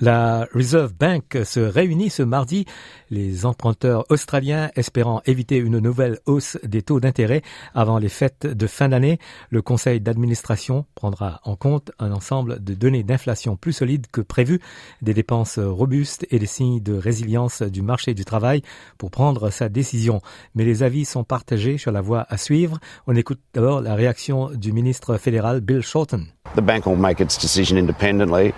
[0.00, 2.66] La Reserve Bank se réunit ce mardi,
[3.10, 7.42] les emprunteurs australiens espérant éviter une nouvelle hausse des taux d'intérêt
[7.74, 9.18] avant les fêtes de fin d'année.
[9.50, 14.60] Le conseil d'administration prendra en compte un ensemble de données d'inflation plus solides que prévu,
[15.02, 18.62] des dépenses robustes et des signes de résilience du marché du travail
[18.98, 20.20] pour prendre sa décision.
[20.54, 22.78] Mais les avis sont partagés sur la voie à suivre.
[23.08, 26.28] On écoute d'abord la réaction du ministre fédéral Bill Shorten.
[26.54, 28.52] The bank will make its decision independently.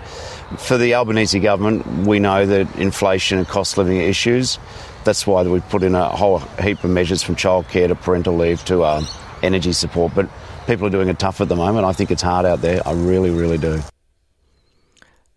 [0.57, 4.59] For the Albanese government, we know that inflation and cost living are issues.
[5.03, 8.63] That's why we've put in a whole heap of measures from childcare to parental leave
[8.65, 9.07] to um,
[9.43, 10.13] energy support.
[10.15, 10.29] But
[10.67, 11.85] people are doing it tough at the moment.
[11.85, 12.81] I think it's hard out there.
[12.87, 13.81] I really, really do.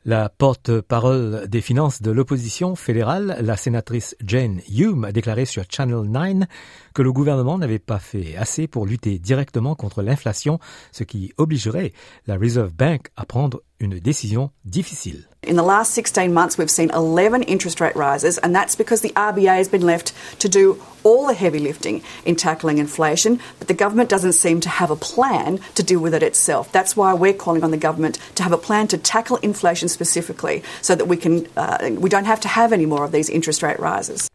[0.07, 6.03] La porte-parole des finances de l'opposition fédérale, la sénatrice Jane Hume, a déclaré sur Channel
[6.03, 6.47] 9
[6.93, 10.59] que le gouvernement n'avait pas fait assez pour lutter directement contre l'inflation,
[10.93, 11.95] ce qui obligerait
[12.27, 15.25] la Reserve Bank à prendre une décision difficile.
[15.43, 19.11] In the last 16 months, we've seen 11 interest rate rises, and that's because the
[19.11, 23.75] RBA has been left to do all the heavy lifting in tackling inflation, but the
[23.75, 26.73] government doesn't seem to have a plan to deal with it itself.
[26.73, 30.63] That's why we're calling on the government to have a plan to tackle inflation specifically,
[30.81, 33.63] so that we can uh, we don't have to have any more of these interest
[33.63, 34.31] rate rises.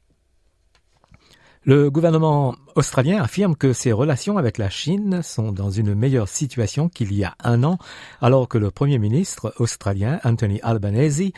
[1.65, 6.88] Le gouvernement australien affirme que ses relations avec la Chine sont dans une meilleure situation
[6.88, 7.77] qu'il y a un an,
[8.21, 11.33] alors que le Premier ministre australien Anthony Albanese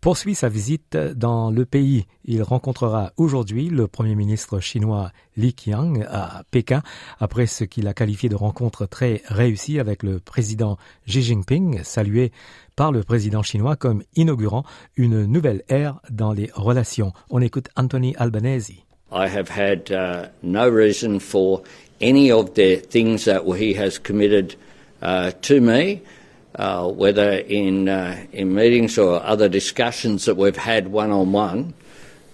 [0.00, 2.06] poursuit sa visite dans le pays.
[2.24, 6.82] Il rencontrera aujourd'hui le Premier ministre chinois Li Qiang à Pékin,
[7.20, 12.32] après ce qu'il a qualifié de rencontre très réussie avec le président Xi Jinping, salué
[12.74, 14.64] par le président chinois comme inaugurant
[14.96, 17.12] une nouvelle ère dans les relations.
[17.28, 18.87] On écoute Anthony Albanese.
[19.10, 21.62] I have had uh, no reason for
[22.00, 24.54] any of the things that he has committed
[25.00, 26.02] uh, to me,
[26.54, 31.74] uh, whether in uh, in meetings or other discussions that we've had one on one,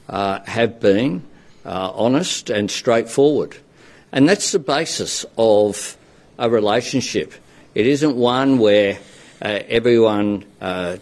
[0.08, 1.22] have been
[1.64, 3.56] uh, honest and straightforward,
[4.10, 5.96] and that's the basis of
[6.38, 7.32] a relationship.
[7.74, 8.98] It isn't one where
[9.40, 10.44] uh, everyone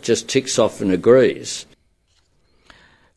[0.02, 1.66] just ticks off and agrees.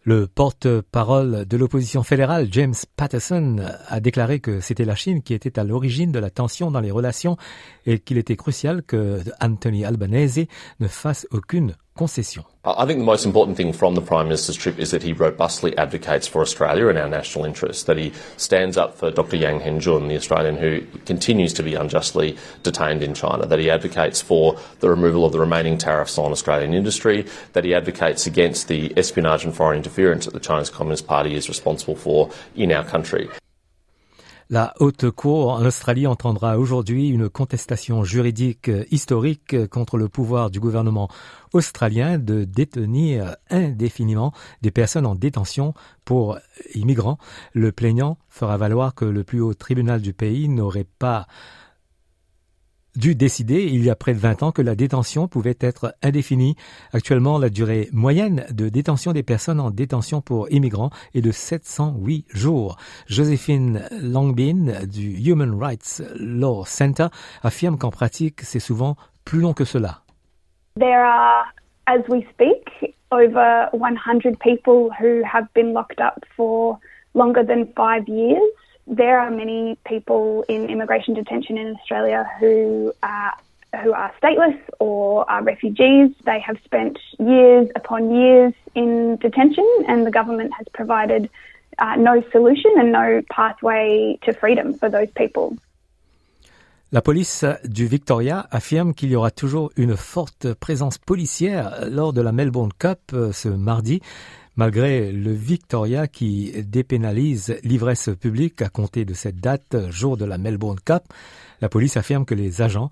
[0.08, 3.58] Le porte-parole de l'opposition fédérale, James Patterson,
[3.88, 6.92] a déclaré que c'était la Chine qui était à l'origine de la tension dans les
[6.92, 7.38] relations
[7.88, 10.46] et qu'il était crucial que Anthony Albanese
[10.80, 12.44] ne fasse aucune concession.
[12.66, 15.78] I think the most important thing from the Prime Minister's trip is that he robustly
[15.78, 20.10] advocates for Australia and our national interests, that he stands up for Dr Yang Henjun,
[20.10, 24.90] the Australian who continues to be unjustly detained in China, that he advocates for the
[24.90, 29.56] removal of the remaining tariffs on Australian industry, that he advocates against the espionage and
[29.56, 33.30] foreign interference that the Chinese Communist Party is responsible for in our country.
[34.52, 40.60] La Haute Cour en Australie entendra aujourd'hui une contestation juridique historique contre le pouvoir du
[40.60, 41.10] gouvernement
[41.52, 45.74] australien de détenir indéfiniment des personnes en détention
[46.04, 46.38] pour
[46.76, 47.18] immigrants.
[47.54, 51.26] Le plaignant fera valoir que le plus haut tribunal du pays n'aurait pas
[52.96, 56.56] dû décider il y a près de 20 ans que la détention pouvait être indéfinie.
[56.94, 62.26] Actuellement, la durée moyenne de détention des personnes en détention pour immigrants est de 708
[62.30, 62.78] jours.
[63.08, 67.08] Joséphine Longbin du Human Rights Law Center
[67.44, 70.02] affirme qu'en pratique, c'est souvent plus long que cela.
[70.80, 71.46] There are,
[71.88, 76.78] as we speak, over 100 people who have been locked up for
[77.14, 78.42] longer than five years.
[78.88, 83.34] There are many people in immigration detention in Australia who are
[83.84, 86.12] who are stateless or are refugees.
[86.24, 91.30] They have spent years upon years in detention, and the government has provided
[91.78, 95.58] uh, no solution and no pathway to freedom for those people.
[96.96, 102.22] La police du Victoria affirme qu'il y aura toujours une forte présence policière lors de
[102.22, 104.00] la Melbourne Cup euh, ce mardi
[104.56, 110.38] malgré le Victoria qui dépénalise l'ivresse publique à compter de cette date, jour de la
[110.38, 111.04] Melbourne Cup.
[111.60, 112.90] La police affirme que les agents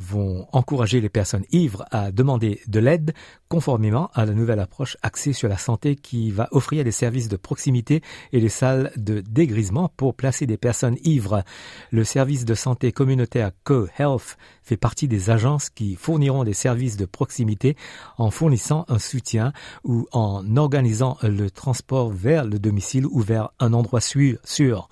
[0.00, 3.12] vont encourager les personnes ivres à demander de l'aide
[3.48, 7.36] conformément à la nouvelle approche axée sur la santé qui va offrir des services de
[7.36, 8.02] proximité
[8.32, 11.42] et des salles de dégrisement pour placer des personnes ivres.
[11.90, 17.04] Le service de santé communautaire Co-Health fait partie des agences qui fourniront des services de
[17.04, 17.76] proximité
[18.18, 19.52] en fournissant un soutien
[19.84, 24.88] ou en organisant le transport vers le domicile ou vers un endroit sûr.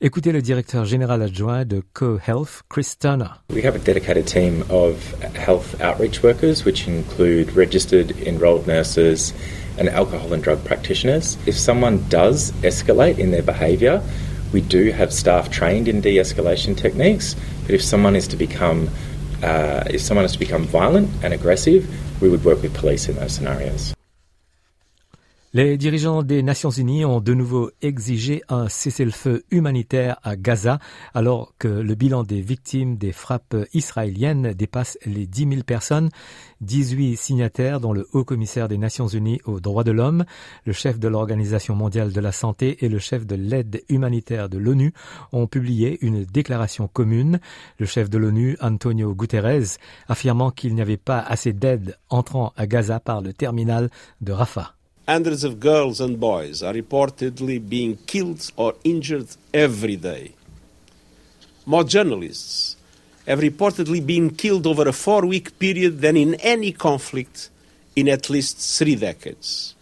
[0.00, 3.28] Écoutez le directeur général adjoint de Co-Health, Chris Turner.
[3.52, 9.32] We have a dedicated team of health outreach workers which include registered enrolled nurses
[9.78, 11.36] and alcohol and drug practitioners.
[11.46, 14.02] If someone does escalate in their behaviour,
[14.52, 17.34] we do have staff trained in de-escalation techniques.
[17.62, 18.88] But if someone is to become
[19.42, 21.86] uh, if someone is to become violent and aggressive,
[22.22, 23.95] we would work with police in those scenarios.
[25.56, 30.78] Les dirigeants des Nations Unies ont de nouveau exigé un cessez-le-feu humanitaire à Gaza
[31.14, 36.10] alors que le bilan des victimes des frappes israéliennes dépasse les 10 000 personnes.
[36.60, 40.26] 18 signataires dont le haut commissaire des Nations Unies aux droits de l'homme,
[40.66, 44.58] le chef de l'Organisation mondiale de la santé et le chef de l'aide humanitaire de
[44.58, 44.92] l'ONU
[45.32, 47.40] ont publié une déclaration commune.
[47.78, 52.66] Le chef de l'ONU, Antonio Guterres, affirmant qu'il n'y avait pas assez d'aide entrant à
[52.66, 53.88] Gaza par le terminal
[54.20, 54.75] de Rafah.
[55.06, 60.32] Hundreds of girls and boys are reportedly being killed or injured every day.
[61.64, 62.76] More journalists
[63.26, 67.50] have reportedly been killed over a four week period than in any conflict
[67.94, 69.74] in at least three decades.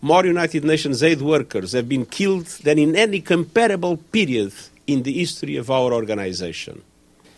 [0.00, 4.52] More United Nations aid workers have been killed than in any comparable period
[4.86, 6.82] in the history of our organization.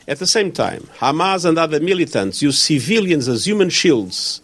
[0.06, 4.42] At the same time, Hamas and other militants use civilians as human shields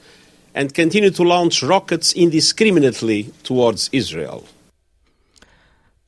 [0.58, 4.42] and continue to launch rockets indiscriminately towards Israel.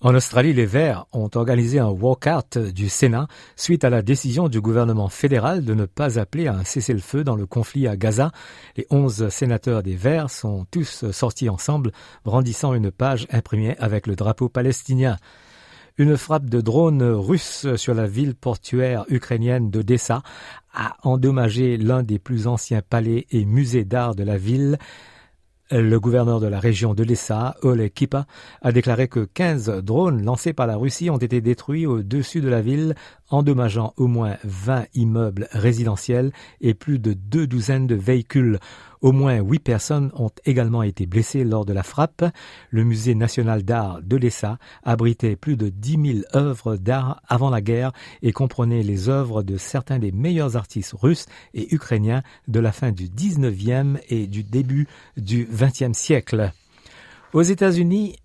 [0.02, 4.58] En Australie, les Verts ont organisé un walkout du Sénat suite à la décision du
[4.62, 8.32] gouvernement fédéral de ne pas appeler à un cessez-le-feu dans le conflit à Gaza.
[8.79, 11.93] Les onze sénateurs des Verts sont tous sortis ensemble,
[12.25, 15.19] brandissant une page imprimée avec le drapeau palestinien.
[16.00, 20.23] Une frappe de drone russe sur la ville portuaire ukrainienne d'Odessa
[20.73, 24.79] a endommagé l'un des plus anciens palais et musées d'art de la ville.
[25.70, 28.26] Le gouverneur de la région de l'Essa, Ole Kipa,
[28.62, 32.62] a déclaré que 15 drones lancés par la Russie ont été détruits au-dessus de la
[32.62, 32.94] ville,
[33.29, 36.32] endommageant au moins 20 immeubles résidentiels
[36.62, 38.58] et plus de deux douzaines de véhicules.
[39.00, 42.25] Au moins huit personnes ont également été blessées lors de la frappe.
[42.69, 47.62] Le musée national d'art de l'ESA abritait plus de 10 000 œuvres d'art avant la
[47.62, 52.73] guerre et comprenait les œuvres de certains des meilleurs artistes russes et ukrainiens de la
[52.73, 54.87] fin du 19e et du début
[55.17, 56.53] du 20e siècle.
[57.32, 58.17] Aux États-Unis,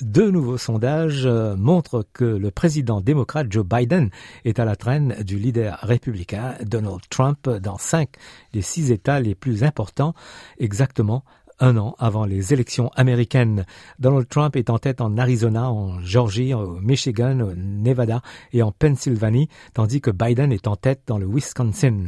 [0.00, 4.10] deux nouveaux sondages euh, montrent que le président démocrate Joe Biden
[4.44, 8.10] est à la traîne du leader républicain Donald Trump dans cinq
[8.52, 10.14] des six États les plus importants,
[10.58, 11.24] exactement
[11.60, 13.64] un an avant les élections américaines.
[13.98, 18.20] Donald Trump est en tête en Arizona, en Georgie, au Michigan, au Nevada
[18.52, 22.06] et en Pennsylvanie, tandis que Biden est en tête dans le Wisconsin.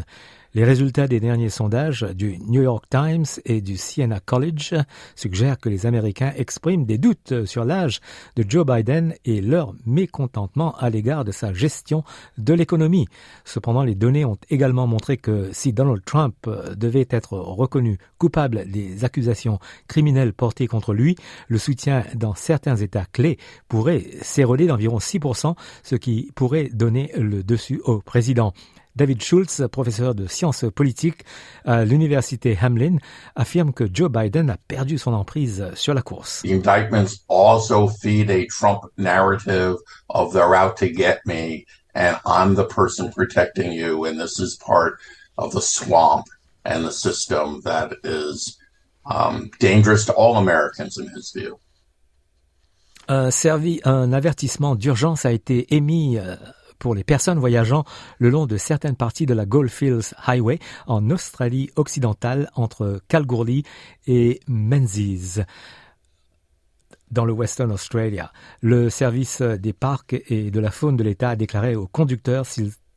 [0.56, 4.76] Les résultats des derniers sondages du New York Times et du Siena College
[5.16, 8.00] suggèrent que les Américains expriment des doutes sur l'âge
[8.36, 12.04] de Joe Biden et leur mécontentement à l'égard de sa gestion
[12.38, 13.08] de l'économie.
[13.44, 19.04] Cependant, les données ont également montré que si Donald Trump devait être reconnu coupable des
[19.04, 19.58] accusations
[19.88, 21.16] criminelles portées contre lui,
[21.48, 27.42] le soutien dans certains États clés pourrait s'éroder d'environ 6%, ce qui pourrait donner le
[27.42, 28.52] dessus au président.
[28.96, 31.24] David Schultz, professeur de sciences politiques
[31.64, 32.98] à l'université Hamlin,
[33.34, 36.42] affirme que Joe Biden a perdu son emprise sur la course.
[36.42, 39.76] The indictments also feed a Trump narrative
[40.10, 44.56] of they're out to get me and I'm the person protecting you and this is
[44.56, 44.98] part
[45.38, 46.26] of the swamp
[46.64, 48.58] and the system that is
[49.06, 51.58] um, dangerous to all Americans in his view.
[53.08, 56.36] Un, servi, un avertissement d'urgence a été émis euh,
[56.84, 57.84] pour les personnes voyageant
[58.18, 63.62] le long de certaines parties de la Goldfields Highway en Australie occidentale entre Kalgoorlie
[64.06, 65.40] et Menzies
[67.10, 68.32] dans le Western Australia.
[68.60, 72.44] Le service des parcs et de la faune de l'État a déclaré aux conducteurs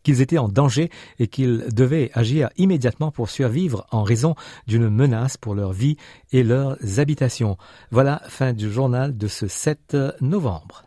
[0.03, 4.35] qu'ils étaient en danger et qu'ils devaient agir immédiatement pour survivre en raison
[4.67, 5.95] d'une menace pour leur vie
[6.33, 7.55] et leurs habitations.
[7.91, 10.86] Voilà, fin du journal de ce 7 novembre.